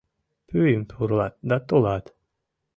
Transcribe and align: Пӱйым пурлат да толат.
Пӱйым 0.47 0.83
пурлат 0.91 1.33
да 1.49 1.57
толат. 1.67 2.05